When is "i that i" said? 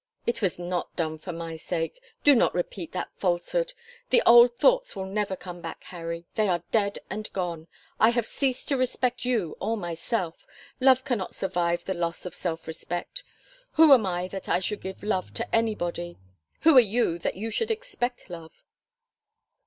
14.07-14.59